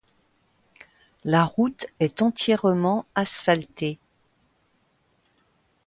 [1.25, 3.99] La route est entièrement asphaltée.